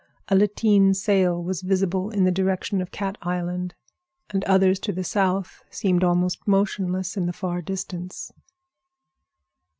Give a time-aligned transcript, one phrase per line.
[0.29, 3.75] A lateen sail was visible in the direction of Cat Island,
[4.31, 8.33] and others to the south seemed almost motionless in the far distance.